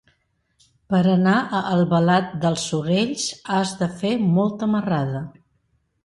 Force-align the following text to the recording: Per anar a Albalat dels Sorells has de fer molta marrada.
Per 0.93 0.99
anar 1.09 1.33
a 1.57 1.59
Albalat 1.73 2.31
dels 2.45 2.63
Sorells 2.71 3.25
has 3.57 3.73
de 3.83 3.89
fer 3.99 4.15
molta 4.39 4.71
marrada. 4.77 5.21